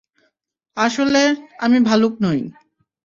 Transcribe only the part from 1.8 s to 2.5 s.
ভালুক নই।